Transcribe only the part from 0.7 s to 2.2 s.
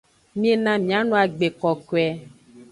miano agbe kokoe.